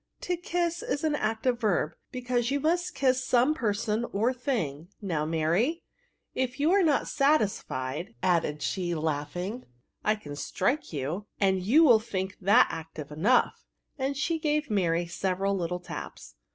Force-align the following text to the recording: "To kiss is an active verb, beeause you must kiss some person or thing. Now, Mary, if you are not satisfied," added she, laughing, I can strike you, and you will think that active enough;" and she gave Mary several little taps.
"To 0.21 0.35
kiss 0.35 0.81
is 0.81 1.03
an 1.03 1.13
active 1.13 1.59
verb, 1.61 1.91
beeause 2.11 2.49
you 2.49 2.59
must 2.59 2.95
kiss 2.95 3.23
some 3.23 3.53
person 3.53 4.03
or 4.05 4.33
thing. 4.33 4.87
Now, 4.99 5.27
Mary, 5.27 5.83
if 6.33 6.59
you 6.59 6.71
are 6.71 6.81
not 6.81 7.07
satisfied," 7.07 8.15
added 8.23 8.63
she, 8.63 8.95
laughing, 8.95 9.65
I 10.03 10.15
can 10.15 10.35
strike 10.35 10.91
you, 10.91 11.27
and 11.39 11.61
you 11.61 11.83
will 11.83 11.99
think 11.99 12.39
that 12.41 12.65
active 12.71 13.11
enough;" 13.11 13.63
and 13.95 14.17
she 14.17 14.39
gave 14.39 14.71
Mary 14.71 15.05
several 15.05 15.55
little 15.55 15.79
taps. 15.79 16.33